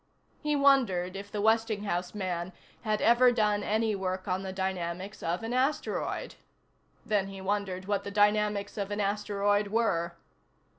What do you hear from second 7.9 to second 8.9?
the dynamics of